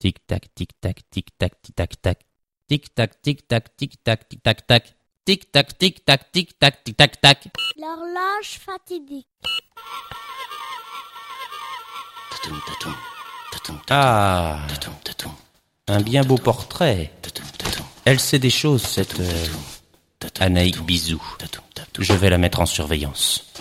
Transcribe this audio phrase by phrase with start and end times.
[0.00, 2.18] Tic-tac, tic-tac, tic-tac, tic-tac-tac.
[2.68, 4.94] Tic-tac, tic-tac, tic-tac, tic-tac-tac.
[5.24, 7.48] Tic-tac, tic-tac, tic-tac, tic-tac-tac.
[7.76, 9.26] L'horloge fatidique.
[13.90, 14.66] Ah,
[15.88, 17.12] un bien beau portrait.
[18.04, 19.46] Elle sait des choses, cette euh,
[20.38, 21.20] Anaïk Bisou.
[21.98, 23.52] Je vais la mettre en surveillance.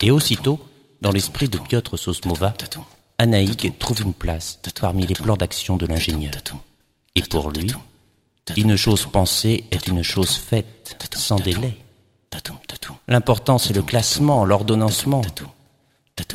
[0.00, 0.58] Et aussitôt,
[1.02, 2.54] dans l'esprit de Piotr Sosmova,
[3.22, 6.32] Anaïk trouve une place parmi les plans d'action de l'ingénieur.
[7.14, 7.72] Et pour lui,
[8.56, 11.76] une chose pensée est une chose faite, sans délai.
[13.06, 15.22] L'important, c'est le classement, l'ordonnancement.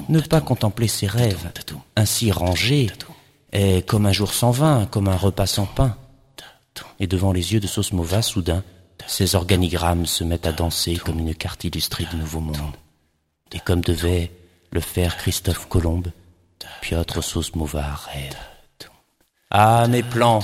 [0.08, 1.52] Ne pas contempler ses rêves,
[1.98, 2.90] ainsi rangés,
[3.52, 5.98] est comme un jour sans vin, comme un repas sans pain.
[7.02, 8.64] Et devant les yeux de Sosmova, soudain,
[9.08, 12.76] ces organigrammes se mettent à danser comme une carte illustrée du Nouveau Monde.
[13.52, 14.32] Et comme devait
[14.72, 16.04] le faire Christophe Colomb,
[16.82, 18.36] Piotr Sosmova rêve.
[19.50, 20.40] Ah, mes plans,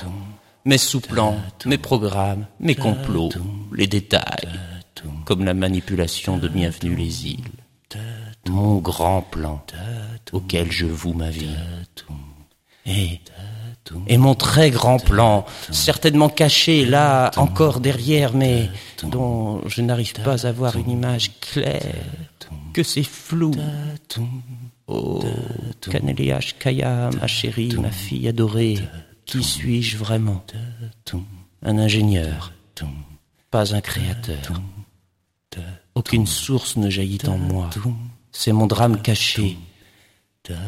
[0.65, 3.29] mes sous-plans, mes programmes, mes complots,
[3.73, 4.49] les détails,
[5.25, 7.51] comme la manipulation de Bienvenue les îles.
[8.47, 9.63] Mon grand plan,
[10.31, 11.55] auquel je voue ma vie.
[12.85, 13.19] Et,
[14.07, 18.69] et mon très grand plan, certainement caché là, encore derrière, mais
[19.03, 21.81] dont je n'arrive pas à voir une image claire,
[22.73, 23.51] que c'est flou.
[24.87, 25.23] Oh,
[25.89, 28.77] Canéliage Kaya, ma chérie, ma fille adorée,
[29.25, 30.43] qui suis-je vraiment?
[31.61, 32.51] Un ingénieur,
[33.49, 34.61] pas un créateur.
[35.95, 37.69] Aucune source ne jaillit en moi.
[38.31, 39.57] C'est mon drame caché.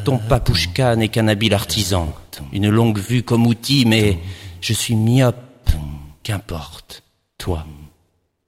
[0.04, 2.14] Ton papouchka n'est qu'un habile artisan,
[2.52, 4.18] une longue vue comme outil, mais
[4.60, 5.36] je suis myope.
[6.22, 7.04] Qu'importe,
[7.38, 7.66] toi,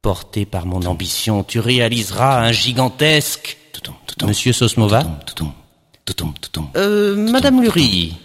[0.03, 3.58] porté par mon ambition, tu réaliseras un gigantesque.
[4.25, 5.05] Monsieur Sosmova
[6.77, 8.17] Euh, Madame Lurie,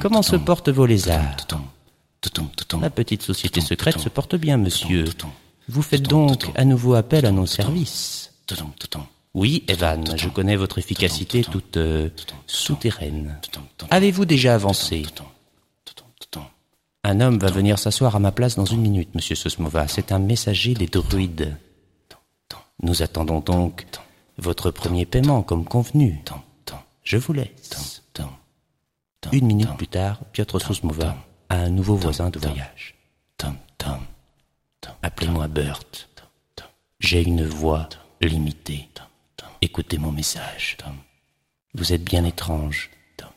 [0.00, 1.36] comment se portent vos lézards
[2.80, 5.04] La petite société secrète se porte bien, monsieur.
[5.68, 8.32] Vous faites donc à nouveau appel à nos services.
[9.34, 12.10] Oui, Evan, je connais votre efficacité toute euh,
[12.46, 13.38] souterraine.
[13.90, 15.04] Avez-vous déjà avancé
[17.04, 19.88] Un homme va venir s'asseoir à ma place dans une minute, monsieur Sosmova.
[19.88, 21.56] C'est un messager des druides.
[22.82, 23.86] Nous attendons donc
[24.42, 26.22] votre premier paiement comme convenu.
[27.04, 28.02] Je vous laisse.
[29.30, 31.16] Une minute plus tard, Piotr Sosmova
[31.48, 32.96] a un nouveau voisin de voyage.
[35.02, 35.82] Appelez-moi Bert.
[36.98, 37.88] J'ai une voix
[38.20, 38.88] limitée.
[39.60, 40.76] Écoutez mon message.
[41.74, 42.90] Vous êtes bien étrange.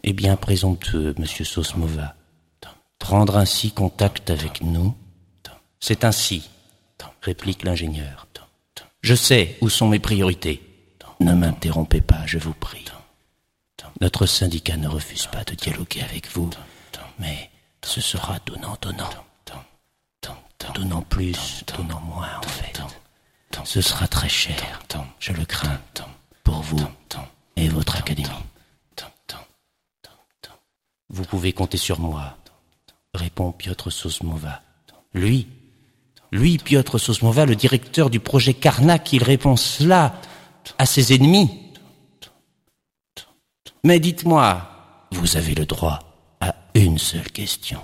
[0.04, 2.16] Et bien présomptueux, monsieur Sosmova.
[3.00, 4.96] Prendre ainsi contact avec nous,
[5.80, 6.50] c'est ainsi,
[7.22, 8.28] réplique l'ingénieur.
[9.02, 10.65] Je sais où sont mes priorités.
[11.20, 12.86] Ne m'interrompez pas, je vous prie.
[14.02, 16.50] Notre syndicat ne refuse pas de dialoguer avec vous,
[17.20, 17.50] mais
[17.84, 19.10] ce sera donnant-donnant.
[20.74, 22.82] Donnant plus, donnant moins, en fait.
[23.64, 24.80] Ce sera très cher,
[25.20, 25.80] je le crains,
[26.44, 26.86] pour vous
[27.56, 28.30] et votre académie.
[31.10, 32.38] Vous pouvez compter sur moi,
[33.14, 34.62] répond Piotr Sosmova.
[35.14, 35.48] Lui,
[36.32, 40.20] lui, Piotr Sosmova, le directeur du projet Karnak, il répond cela
[40.78, 41.50] à ses ennemis.
[43.84, 44.68] Mais dites-moi,
[45.12, 46.00] vous avez le droit
[46.42, 47.82] à une seule question.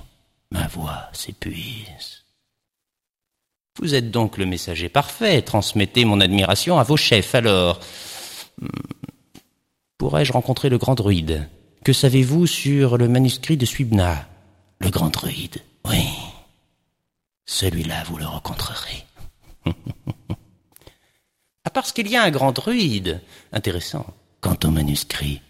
[0.52, 2.26] Ma voix s'épuise.
[3.80, 5.42] Vous êtes donc le messager parfait.
[5.42, 7.36] Transmettez mon admiration à vos chefs.
[7.36, 7.80] Alors,
[8.60, 8.68] hmm,
[9.98, 11.48] pourrais-je rencontrer le grand druide?
[11.84, 14.28] Que savez-vous sur le manuscrit de Suibna?
[14.80, 16.06] Le grand druide, oui.
[17.46, 19.06] Celui-là, vous le rencontrerez.
[21.74, 23.22] Parce qu'il y a un grand druide.
[23.52, 24.06] Intéressant.
[24.42, 25.42] Quant au manuscrit,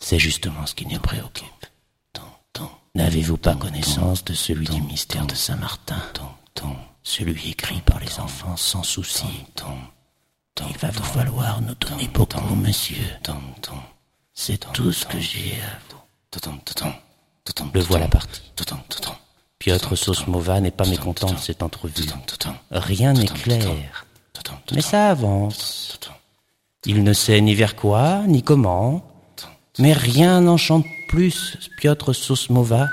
[0.00, 1.46] c'est justement ce qui nous préoccupe.
[2.94, 5.96] N'avez-vous pas connaissance de celui du mystère de Saint-Martin?
[7.04, 9.24] Celui écrit par les enfants sans souci.
[10.68, 13.04] Il va vous falloir nous donner beaucoup, monsieur.
[14.34, 17.70] C'est tout ce que j'ai à vous.
[17.72, 18.42] Le voilà parti.
[19.58, 22.06] Piotr Sosmova n'est pas mécontent de cette entrevue.
[22.70, 24.06] Rien n'est clair.
[24.72, 25.98] Mais ça avance.
[26.84, 29.04] Il ne sait ni vers quoi, ni comment.
[29.78, 32.88] Mais rien n'enchante plus Piotr Sosmova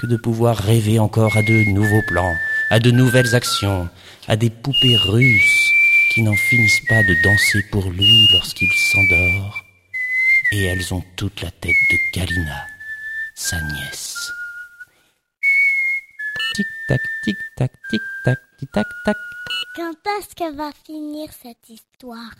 [0.00, 2.34] que de pouvoir rêver encore à de nouveaux plans,
[2.70, 3.88] à de nouvelles actions,
[4.26, 5.70] à des poupées russes
[6.12, 9.62] qui n'en finissent pas de danser pour lui lorsqu'il s'endort.
[10.52, 12.66] Et elles ont toute la tête de Galina,
[13.34, 14.32] sa nièce.
[16.54, 19.16] Tic-tac, tic-tac, tic-tac, tic-tac, tac.
[19.76, 22.34] Quand est-ce que va finir cette histoire?